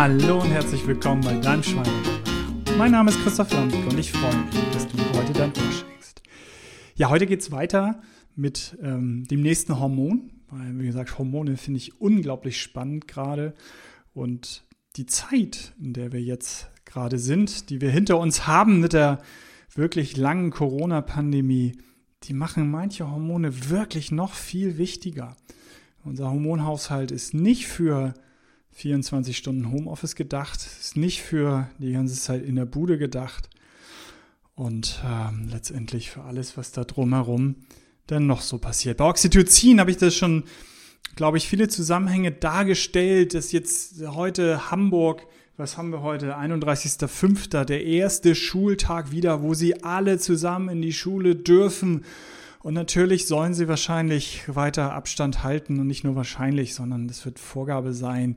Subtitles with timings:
[0.00, 2.22] Hallo und herzlich willkommen bei deinem Schweinehund.
[2.78, 5.72] Mein Name ist Christoph Lamke und ich freue mich, dass du mir heute dein Ohr
[5.72, 6.22] schenkst.
[6.94, 8.00] Ja, heute geht es weiter
[8.36, 13.54] mit ähm, dem nächsten Hormon, weil, wie gesagt, Hormone finde ich unglaublich spannend gerade
[14.14, 14.62] und
[14.94, 19.18] die Zeit, in der wir jetzt gerade sind, die wir hinter uns haben mit der
[19.74, 21.72] wirklich langen Corona-Pandemie,
[22.22, 25.36] die machen manche Hormone wirklich noch viel wichtiger.
[26.04, 28.14] Unser Hormonhaushalt ist nicht für
[28.78, 33.50] 24 Stunden Homeoffice gedacht, ist nicht für die ganze Zeit in der Bude gedacht
[34.54, 37.56] und ähm, letztendlich für alles, was da drumherum
[38.06, 38.98] dann noch so passiert.
[38.98, 40.44] Bei Oxytocin habe ich das schon,
[41.16, 47.84] glaube ich, viele Zusammenhänge dargestellt, dass jetzt heute Hamburg, was haben wir heute, 31.05., der
[47.84, 52.04] erste Schultag wieder, wo sie alle zusammen in die Schule dürfen.
[52.60, 57.40] Und natürlich sollen sie wahrscheinlich weiter Abstand halten und nicht nur wahrscheinlich, sondern das wird
[57.40, 58.36] Vorgabe sein,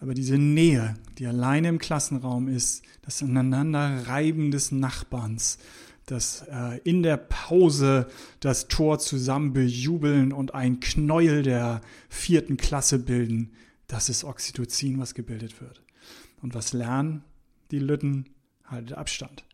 [0.00, 5.58] aber diese Nähe, die alleine im Klassenraum ist, das Aneinanderreiben des Nachbarns,
[6.06, 8.06] das äh, in der Pause
[8.40, 13.52] das Tor zusammen bejubeln und ein Knäuel der vierten Klasse bilden,
[13.86, 15.82] das ist Oxytocin, was gebildet wird.
[16.40, 17.24] Und was lernen
[17.70, 18.26] die Lütten?
[18.64, 19.44] Haltet Abstand.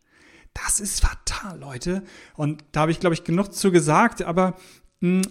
[0.53, 2.03] Das ist fatal, Leute.
[2.35, 4.55] Und da habe ich, glaube ich, genug zu gesagt, aber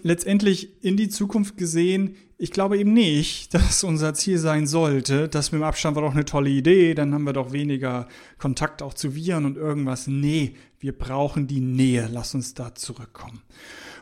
[0.02, 5.52] letztendlich in die Zukunft gesehen ich glaube eben nicht, dass unser Ziel sein sollte, das
[5.52, 8.08] mit dem Abstand war doch eine tolle Idee, dann haben wir doch weniger
[8.38, 10.06] Kontakt auch zu Viren und irgendwas.
[10.06, 12.08] Nee, wir brauchen die Nähe.
[12.12, 13.42] Lass uns da zurückkommen.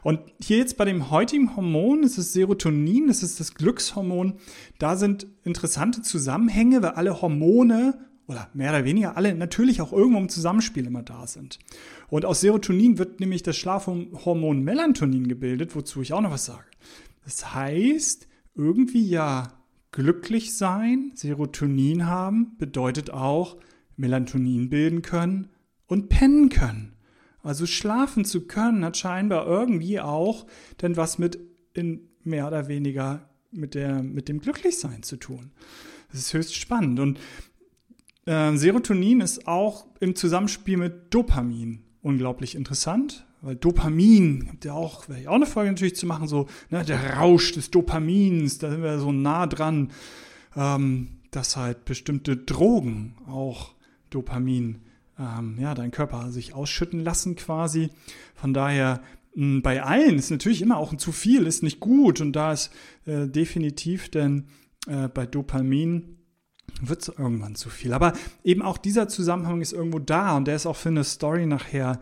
[0.03, 4.35] Und hier jetzt bei dem heutigen Hormon, es ist Serotonin, es ist das Glückshormon,
[4.79, 10.19] da sind interessante Zusammenhänge, weil alle Hormone oder mehr oder weniger alle natürlich auch irgendwo
[10.19, 11.59] im Zusammenspiel immer da sind.
[12.09, 16.65] Und aus Serotonin wird nämlich das Schlafhormon Melatonin gebildet, wozu ich auch noch was sage.
[17.25, 19.53] Das heißt, irgendwie ja
[19.91, 23.57] glücklich sein, Serotonin haben, bedeutet auch
[23.97, 25.49] Melatonin bilden können
[25.87, 26.95] und pennen können.
[27.43, 30.47] Also schlafen zu können hat scheinbar irgendwie auch
[30.81, 31.39] denn was mit
[31.75, 35.51] in mehr oder weniger mit, der, mit dem Glücklichsein zu tun.
[36.11, 37.01] Das ist höchst spannend.
[37.01, 37.19] Und
[38.27, 45.09] äh, Serotonin ist auch im Zusammenspiel mit Dopamin unglaublich interessant, weil Dopamin, habt ihr auch,
[45.09, 48.71] werde ich auch eine Folge natürlich zu machen, so, ne, der Rausch des Dopamins, da
[48.71, 49.93] sind wir so nah dran,
[50.57, 53.75] ähm, dass halt bestimmte Drogen auch
[54.11, 54.83] Dopamin,
[55.19, 57.91] ähm, ja, dein Körper sich ausschütten lassen quasi.
[58.35, 59.03] Von daher,
[59.35, 62.53] mh, bei allen ist natürlich immer auch ein zu viel, ist nicht gut und da
[62.53, 62.71] ist
[63.07, 64.47] äh, definitiv denn
[64.87, 66.19] äh, bei Dopamin
[66.81, 67.93] wird es irgendwann zu viel.
[67.93, 68.13] Aber
[68.45, 72.01] eben auch dieser Zusammenhang ist irgendwo da und der ist auch für eine Story nachher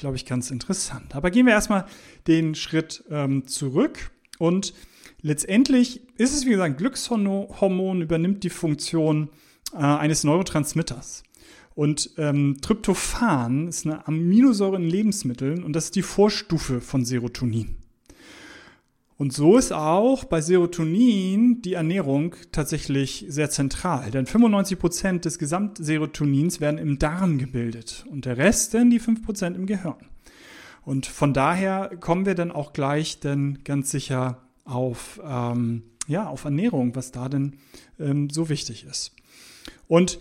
[0.00, 1.14] glaube ich, ganz interessant.
[1.14, 1.86] Aber gehen wir erstmal
[2.26, 4.74] den Schritt ähm, zurück und
[5.20, 9.28] letztendlich ist es, wie gesagt, Glückshormon übernimmt die Funktion
[9.72, 11.22] äh, eines Neurotransmitters.
[11.74, 17.76] Und ähm, Tryptophan ist eine Aminosäure in Lebensmitteln und das ist die Vorstufe von Serotonin.
[19.20, 24.10] Und so ist auch bei Serotonin die Ernährung tatsächlich sehr zentral.
[24.10, 29.56] Denn 95 Prozent des Gesamtserotonins werden im Darm gebildet und der Rest dann die 5%
[29.56, 30.08] im Gehirn.
[30.86, 36.44] Und von daher kommen wir dann auch gleich dann ganz sicher auf, ähm, ja, auf
[36.44, 37.56] Ernährung, was da denn
[37.98, 39.14] ähm, so wichtig ist.
[39.86, 40.18] Und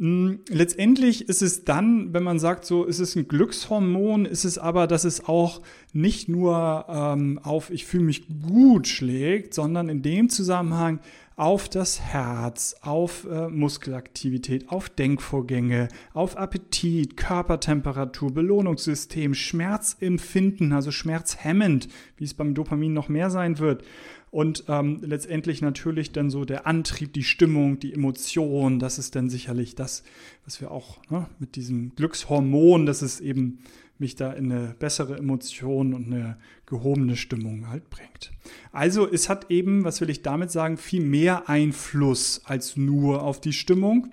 [0.00, 4.86] letztendlich ist es dann, wenn man sagt, so ist es ein Glückshormon, ist es aber,
[4.86, 5.60] dass es auch
[5.92, 11.00] nicht nur ähm, auf ich fühle mich gut schlägt, sondern in dem Zusammenhang
[11.38, 21.88] auf das Herz, auf äh, Muskelaktivität, auf Denkvorgänge, auf Appetit, Körpertemperatur, Belohnungssystem, Schmerzempfinden, also schmerzhemmend,
[22.16, 23.84] wie es beim Dopamin noch mehr sein wird,
[24.30, 29.30] und ähm, letztendlich natürlich dann so der Antrieb, die Stimmung, die Emotion, das ist dann
[29.30, 30.02] sicherlich das,
[30.44, 33.60] was wir auch ne, mit diesem Glückshormon, dass es eben
[34.00, 38.32] mich da in eine bessere Emotion und eine gehobene Stimmung halt bringt.
[38.72, 43.40] Also es hat eben, was will ich damit sagen, viel mehr Einfluss als nur auf
[43.40, 44.12] die Stimmung,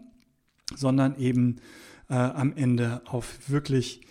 [0.75, 1.57] sondern eben
[2.09, 4.01] äh, am Ende auf wirklich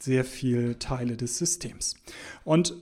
[0.00, 1.96] sehr viele Teile des Systems.
[2.44, 2.74] Und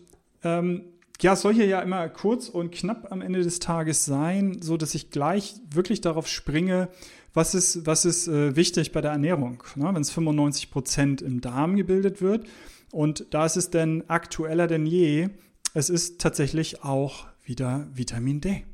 [0.44, 0.84] ähm,
[1.20, 4.76] ja, es soll hier ja immer kurz und knapp am Ende des Tages sein, so
[4.76, 6.88] dass ich gleich wirklich darauf springe,
[7.36, 9.90] was ist, was ist äh, wichtig bei der Ernährung, ne?
[9.92, 12.46] wenn es 95 Prozent im Darm gebildet wird.
[12.90, 15.28] Und da ist es denn aktueller denn je,
[15.74, 18.64] es ist tatsächlich auch wieder Vitamin D.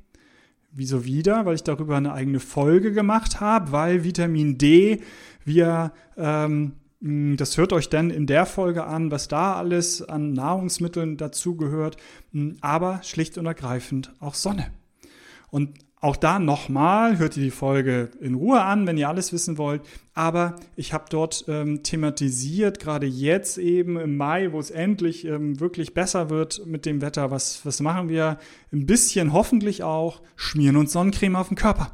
[0.71, 1.45] Wieso wieder?
[1.45, 5.03] Weil ich darüber eine eigene Folge gemacht habe, weil Vitamin D
[5.45, 10.33] wir ähm, hm, das hört euch dann in der Folge an, was da alles an
[10.33, 11.97] Nahrungsmitteln dazugehört,
[12.31, 14.71] hm, aber schlicht und ergreifend auch Sonne.
[15.51, 19.57] Und Auch da nochmal, hört ihr die Folge in Ruhe an, wenn ihr alles wissen
[19.57, 19.83] wollt.
[20.15, 25.61] Aber ich habe dort ähm, thematisiert, gerade jetzt eben im Mai, wo es endlich ähm,
[25.61, 28.39] wirklich besser wird mit dem Wetter, was, was machen wir?
[28.73, 31.93] Ein bisschen hoffentlich auch, schmieren uns Sonnencreme auf den Körper.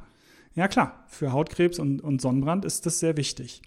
[0.55, 3.61] Ja klar, für Hautkrebs und, und Sonnenbrand ist das sehr wichtig.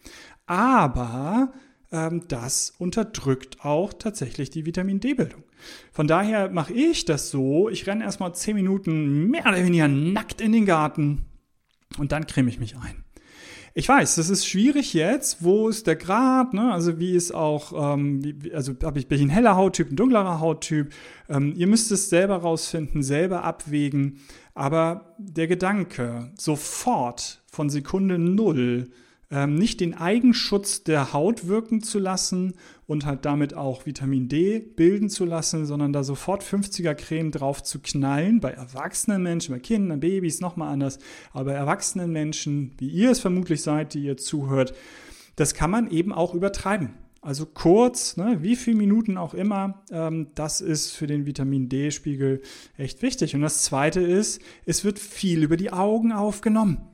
[0.48, 1.54] Aber
[1.92, 5.44] ähm, das unterdrückt auch tatsächlich die Vitamin D-Bildung.
[5.92, 10.42] Von daher mache ich das so, ich renne erstmal 10 Minuten mehr oder weniger nackt
[10.42, 11.26] in den Garten
[11.98, 13.04] und dann creme ich mich ein.
[13.74, 15.44] Ich weiß, das ist schwierig jetzt.
[15.44, 16.54] Wo ist der Grad?
[16.54, 16.74] Ne?
[16.74, 19.96] Also wie ist auch, ähm, wie, also hab ich, bin ich ein heller Hauttyp, ein
[19.96, 20.92] dunklerer Hauttyp?
[21.30, 24.20] Ähm, ihr müsst es selber rausfinden, selber abwägen.
[24.54, 28.90] Aber der Gedanke, sofort von Sekunde null
[29.32, 32.54] ähm, nicht den Eigenschutz der Haut wirken zu lassen
[32.86, 37.64] und halt damit auch Vitamin D bilden zu lassen, sondern da sofort 50er Creme drauf
[37.64, 41.00] zu knallen, bei erwachsenen Menschen, bei Kindern, Babys nochmal anders,
[41.32, 44.74] aber bei erwachsenen Menschen, wie ihr es vermutlich seid, die ihr zuhört,
[45.38, 46.94] das kann man eben auch übertreiben.
[47.24, 52.42] Also kurz, ne, wie viele Minuten auch immer, ähm, das ist für den Vitamin D-Spiegel
[52.78, 53.36] echt wichtig.
[53.36, 56.91] Und das Zweite ist, es wird viel über die Augen aufgenommen.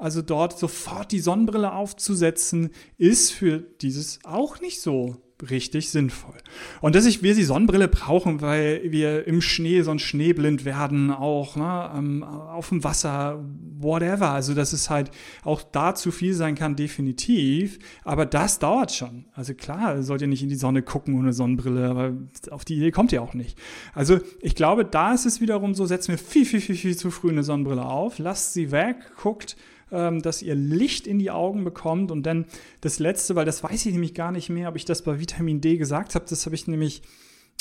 [0.00, 5.16] Also dort sofort die Sonnenbrille aufzusetzen, ist für dieses auch nicht so
[5.48, 6.36] richtig sinnvoll.
[6.80, 11.56] Und dass ich, wir die Sonnenbrille brauchen, weil wir im Schnee sonst schneeblind werden, auch
[11.56, 13.44] ne, ähm, auf dem Wasser,
[13.78, 14.30] whatever.
[14.30, 15.10] Also dass es halt
[15.42, 17.78] auch da zu viel sein kann, definitiv.
[18.04, 19.26] Aber das dauert schon.
[19.34, 22.12] Also klar, sollt ihr nicht in die Sonne gucken ohne Sonnenbrille, aber
[22.50, 23.58] auf die Idee kommt ihr auch nicht.
[23.94, 27.10] Also ich glaube, da ist es wiederum so, setzt mir viel, viel, viel, viel zu
[27.10, 29.56] früh eine Sonnenbrille auf, lasst sie weg, guckt,
[29.92, 32.10] ähm, dass ihr Licht in die Augen bekommt.
[32.10, 32.46] Und dann
[32.80, 35.60] das Letzte, weil das weiß ich nämlich gar nicht mehr, ob ich das bei Vitamin
[35.60, 36.24] D gesagt habe.
[36.28, 37.02] Das habe ich nämlich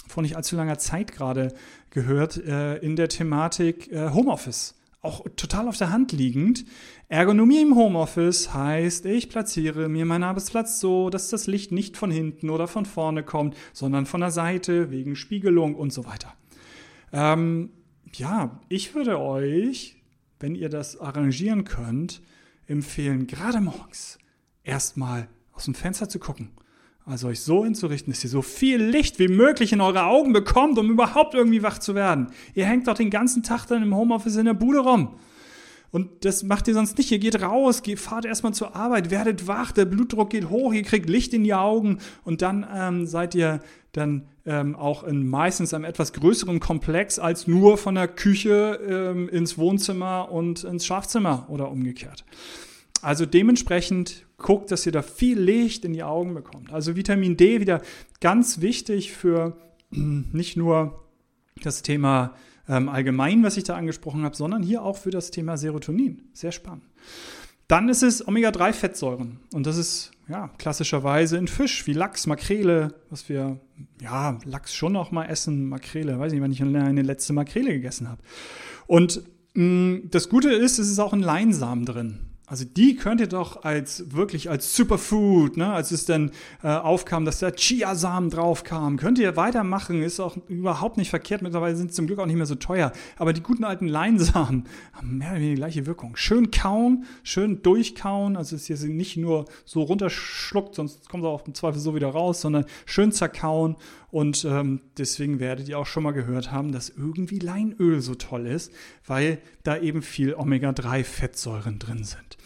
[0.08, 1.54] vor nicht allzu langer Zeit gerade
[1.90, 4.76] gehört äh, in der Thematik äh, Homeoffice.
[5.02, 6.66] Auch total auf der Hand liegend.
[7.08, 12.12] Ergonomie im Homeoffice heißt, ich platziere mir meinen Arbeitsplatz so, dass das Licht nicht von
[12.12, 16.34] hinten oder von vorne kommt, sondern von der Seite, wegen Spiegelung und so weiter.
[17.14, 17.72] Ähm,
[18.14, 19.99] ja, ich würde euch
[20.39, 22.21] wenn ihr das arrangieren könnt,
[22.68, 24.18] empfehlen, gerade morgens
[24.63, 26.51] erstmal aus dem Fenster zu gucken.
[27.06, 30.77] Also euch so hinzurichten, dass ihr so viel Licht wie möglich in eure Augen bekommt,
[30.77, 32.27] um überhaupt irgendwie wach zu werden.
[32.53, 35.15] Ihr hängt doch den ganzen Tag dann im Homeoffice in der Bude rum.
[35.91, 37.12] Und das macht ihr sonst nicht.
[37.12, 40.83] Ihr geht raus, geht, fahrt erstmal zur Arbeit, werdet wach, der Blutdruck geht hoch, ihr
[40.83, 43.59] kriegt Licht in die Augen und dann ähm, seid ihr
[43.91, 49.30] dann ähm, auch in meistens einem etwas größeren Komplex als nur von der Küche ähm,
[49.30, 52.24] ins Wohnzimmer und ins Schlafzimmer oder umgekehrt.
[53.01, 56.71] Also dementsprechend guckt, dass ihr da viel Licht in die Augen bekommt.
[56.71, 57.81] Also Vitamin D wieder
[58.19, 59.57] ganz wichtig für
[59.91, 61.03] nicht nur
[61.60, 62.36] das Thema
[62.68, 66.22] ähm, allgemein, was ich da angesprochen habe, sondern hier auch für das Thema Serotonin.
[66.34, 66.84] Sehr spannend.
[67.68, 69.40] Dann ist es Omega-3-Fettsäuren.
[69.54, 73.60] Und das ist ja klassischerweise in Fisch, wie Lachs, Makrele, was wir,
[74.02, 78.10] ja, Lachs schon noch mal essen, Makrele, weiß nicht, wann ich eine letzte Makrele gegessen
[78.10, 78.22] habe.
[78.88, 79.22] Und
[79.54, 82.20] mh, mm, das Gute ist, es ist auch in Leinsamen drin.
[82.50, 86.31] Also die könnt ihr doch als wirklich als Superfood, ne, als es dann
[86.63, 91.44] äh, aufkam, dass da Chiasamen draufkam, könnt ihr weitermachen, ist auch überhaupt nicht verkehrt.
[91.44, 92.91] Mittlerweile sind sie zum Glück auch nicht mehr so teuer.
[93.18, 94.63] Aber die guten alten Leinsamen
[94.94, 96.15] haben mehr oder weniger die gleiche Wirkung.
[96.15, 101.46] Schön kauen, schön durchkauen, also ist hier nicht nur so runterschluckt, sonst kommt es auch
[101.46, 103.75] im Zweifel so wieder raus, sondern schön zerkauen
[104.12, 108.48] und ähm, deswegen werdet ihr auch schon mal gehört haben, dass irgendwie Leinöl so toll
[108.48, 108.72] ist,
[109.06, 112.38] weil da eben viel Omega-3-Fettsäuren drin sind.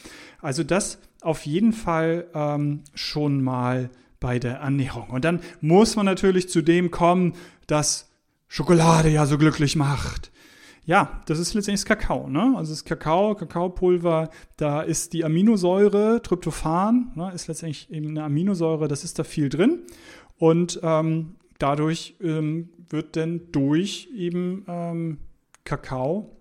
[0.42, 3.90] Also das auf jeden Fall ähm, schon mal
[4.20, 5.10] bei der Ernährung.
[5.10, 7.34] Und dann muss man natürlich zu dem kommen,
[7.68, 8.10] dass
[8.48, 10.32] Schokolade ja so glücklich macht.
[10.86, 12.30] Ja, das ist letztendlich das Kakao.
[12.30, 12.56] Ne?
[12.58, 18.90] Also das Kakao, Kakaopulver, da ist die Aminosäure, Tryptophan, ne, ist letztendlich eben eine Aminosäure,
[18.90, 19.80] das ist da viel drin.
[20.38, 25.18] Und ähm, dadurch ähm, wird dann durch eben ähm,
[25.64, 26.36] Kakao,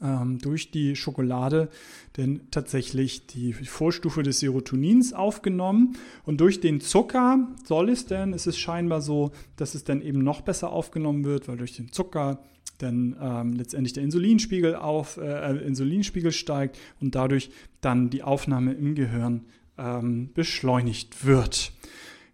[0.00, 1.68] ähm, durch die Schokolade,
[2.16, 5.96] denn tatsächlich die Vorstufe des Serotonins aufgenommen.
[6.24, 10.20] Und durch den Zucker soll es denn, ist es scheinbar so, dass es dann eben
[10.20, 12.40] noch besser aufgenommen wird, weil durch den Zucker
[12.78, 18.94] dann ähm, letztendlich der Insulinspiegel auf äh, Insulinspiegel steigt und dadurch dann die Aufnahme im
[18.94, 19.44] Gehirn
[19.76, 21.72] ähm, beschleunigt wird.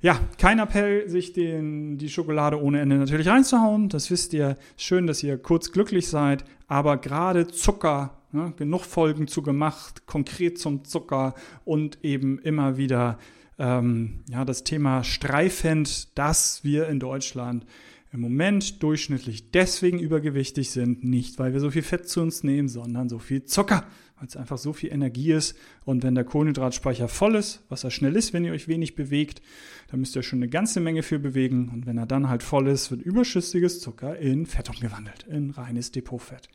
[0.01, 3.89] Ja, kein Appell, sich den, die Schokolade ohne Ende natürlich reinzuhauen.
[3.89, 4.57] Das wisst ihr.
[4.77, 6.45] Schön, dass ihr kurz glücklich seid.
[6.69, 11.35] Aber gerade Zucker, ne, genug Folgen zu gemacht, konkret zum Zucker
[11.65, 13.19] und eben immer wieder
[13.59, 17.65] ähm, ja, das Thema streifend, dass wir in Deutschland
[18.13, 22.69] im Moment durchschnittlich deswegen übergewichtig sind, nicht weil wir so viel Fett zu uns nehmen,
[22.69, 23.87] sondern so viel Zucker,
[24.19, 25.57] weil es einfach so viel Energie ist.
[25.85, 29.43] Und wenn der Kohlenhydratspeicher voll ist, was er schnell ist, wenn ihr euch wenig bewegt,
[29.89, 31.71] dann müsst ihr schon eine ganze Menge für bewegen.
[31.73, 35.93] Und wenn er dann halt voll ist, wird überschüssiges Zucker in Fett umgewandelt, in reines
[35.93, 36.49] Depotfett.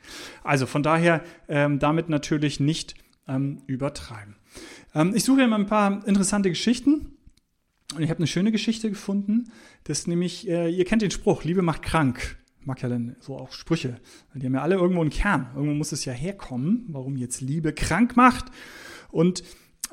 [0.44, 2.96] Also von daher ähm, damit natürlich nicht
[3.28, 4.36] ähm, übertreiben.
[4.96, 7.18] Ähm, ich suche immer ein paar interessante Geschichten.
[7.96, 9.52] Und ich habe eine schöne Geschichte gefunden.
[9.84, 12.38] Das nämlich, äh, ihr kennt den Spruch, Liebe macht krank.
[12.64, 14.00] Mag ja dann so auch Sprüche.
[14.36, 15.48] Die haben ja alle irgendwo einen Kern.
[15.56, 18.46] Irgendwo muss es ja herkommen, warum jetzt Liebe krank macht.
[19.10, 19.44] Und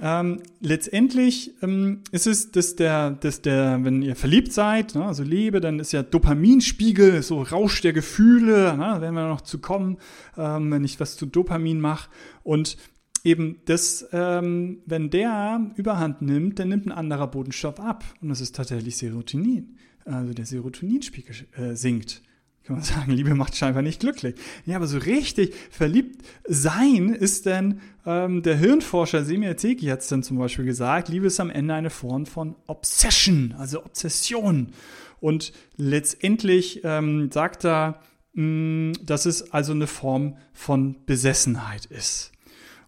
[0.01, 5.25] ähm, letztendlich ähm, ist es, dass der, dass der, wenn ihr verliebt seid, ne, also
[5.25, 9.99] Liebe, dann ist ja Dopaminspiegel, so Rausch der Gefühle, ne, werden wir noch zu kommen,
[10.37, 12.11] ähm, wenn ich was zu Dopamin mache.
[12.45, 12.77] Und
[13.25, 18.05] eben das, ähm, wenn der Überhand nimmt, dann nimmt ein anderer Bodenstoff ab.
[18.21, 19.77] Und das ist tatsächlich Serotonin.
[20.05, 22.23] Also der Serotoninspiegel äh, sinkt.
[22.69, 24.35] Kann man sagen, Liebe macht scheinbar nicht glücklich.
[24.67, 30.09] Ja, aber so richtig verliebt sein ist denn, ähm, der Hirnforscher Semir Teki hat es
[30.09, 34.75] dann zum Beispiel gesagt, Liebe ist am Ende eine Form von Obsession, also Obsession.
[35.19, 38.03] Und letztendlich ähm, sagt er,
[38.35, 42.33] mh, mm, dass es also eine Form von Besessenheit ist.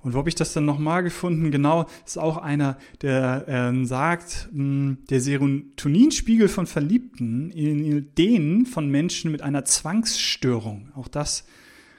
[0.03, 1.51] Und wo habe ich das dann nochmal gefunden?
[1.51, 8.67] Genau, ist auch einer, der ähm, sagt, mh, hm, der Serotoninspiegel von Verliebten in denen
[8.67, 10.89] von Menschen mit einer Zwangsstörung.
[10.95, 11.45] Auch das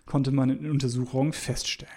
[0.05, 1.93] konnte man in Untersuchungen feststellen.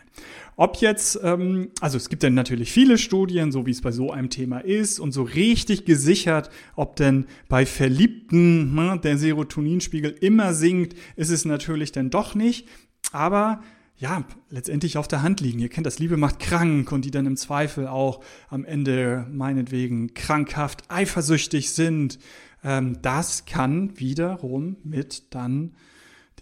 [0.57, 4.13] Ob jetzt, ähm, also es gibt dann natürlich viele Studien, so wie es bei so
[4.13, 10.55] einem Thema ist, und so richtig gesichert, ob denn bei Verliebten ne, der Serotoninspiegel immer
[10.55, 12.69] sinkt, ist es natürlich dann doch nicht.
[13.11, 13.63] Aber
[13.97, 15.61] ja, letztendlich auf der Hand liegen.
[15.61, 20.15] Ihr kennt das, Liebe macht krank und die dann im Zweifel auch am Ende meinetwegen
[20.15, 22.19] krankhaft eifersüchtig sind.
[22.65, 25.75] Ähm, das kann wiederum mit dann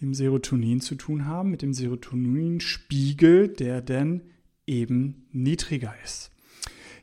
[0.01, 4.23] dem Serotonin zu tun haben, mit dem Serotoninspiegel, der dann
[4.67, 6.31] eben niedriger ist.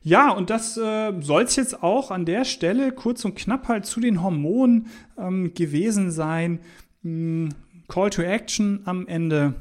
[0.02, 3.86] Ja, und das äh, soll es jetzt auch an der Stelle kurz und knapp halt
[3.86, 4.88] zu den Hormonen
[5.18, 6.60] ähm, gewesen sein.
[7.04, 7.50] Hm,
[7.88, 9.56] Call to Action am Ende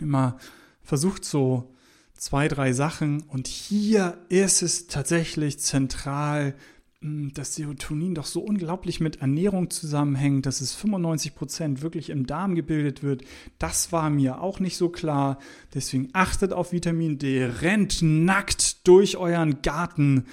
[0.00, 0.38] immer
[0.82, 1.74] versucht so
[2.14, 6.54] zwei, drei Sachen und hier ist es tatsächlich zentral,
[7.00, 12.26] hm, dass Serotonin doch so unglaublich mit Ernährung zusammenhängt, dass es 95 Prozent wirklich im
[12.26, 13.22] Darm gebildet wird.
[13.58, 15.38] Das war mir auch nicht so klar.
[15.72, 20.24] Deswegen achtet auf Vitamin D, rennt nackt durch euren Garten.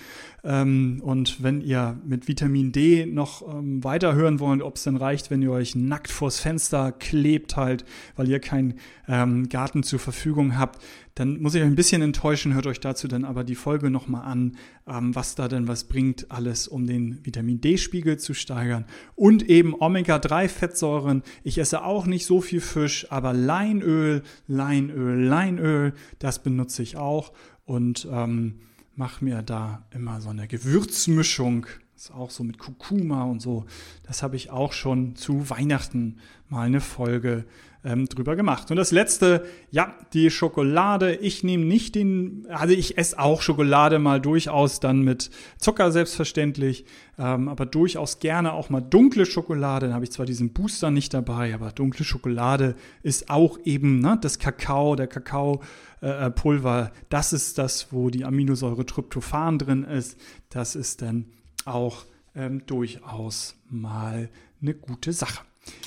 [0.43, 5.29] Ähm, und wenn ihr mit Vitamin D noch ähm, weiterhören wollt, ob es denn reicht,
[5.29, 7.83] wenn ihr euch nackt vors Fenster klebt halt,
[8.15, 8.75] weil ihr keinen
[9.07, 10.81] ähm, Garten zur Verfügung habt,
[11.15, 12.53] dann muss ich euch ein bisschen enttäuschen.
[12.53, 14.55] Hört euch dazu dann aber die Folge nochmal an,
[14.87, 18.85] ähm, was da denn was bringt, alles um den Vitamin D-Spiegel zu steigern.
[19.15, 21.23] Und eben Omega-3-Fettsäuren.
[21.43, 27.33] Ich esse auch nicht so viel Fisch, aber Leinöl, Leinöl, Leinöl, das benutze ich auch.
[27.67, 28.55] Und ähm,
[28.95, 31.67] mache mir da immer so eine Gewürzmischung.
[31.95, 33.65] Ist auch so mit Kurkuma und so.
[34.03, 36.17] Das habe ich auch schon zu Weihnachten
[36.49, 37.45] mal eine Folge
[37.87, 38.69] ähm, drüber gemacht.
[38.69, 41.15] Und das letzte, ja, die Schokolade.
[41.15, 46.85] Ich nehme nicht den, also ich esse auch Schokolade mal durchaus dann mit Zucker selbstverständlich,
[47.17, 49.87] ähm, aber durchaus gerne auch mal dunkle Schokolade.
[49.87, 54.17] Dann habe ich zwar diesen Booster nicht dabei, aber dunkle Schokolade ist auch eben ne,
[54.19, 56.91] das Kakao, der Kakaopulver.
[56.93, 60.19] Äh, das ist das, wo die Aminosäure Tryptophan drin ist.
[60.49, 61.25] Das ist dann
[61.63, 62.03] auch
[62.35, 64.29] ähm, durchaus mal
[64.61, 65.41] eine gute Sache.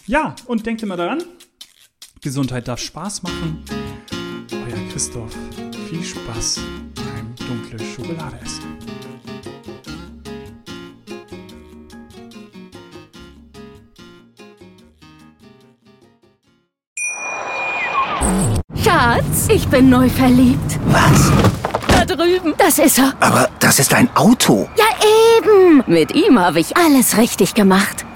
[0.07, 1.23] Ja, und denkt immer daran,
[2.23, 3.65] Gesundheit darf Spaß machen.
[4.53, 5.33] Euer Christoph,
[5.89, 6.61] viel Spaß
[6.95, 8.77] beim dunkle Schokolade essen.
[18.85, 20.79] Schatz, ich bin neu verliebt.
[20.89, 21.33] Was?
[21.89, 22.53] Da drüben.
[22.59, 23.15] Das ist er.
[23.21, 24.69] Aber das ist ein Auto.
[24.77, 24.85] Ja,
[25.39, 25.83] eben.
[25.87, 28.05] Mit ihm habe ich alles richtig gemacht.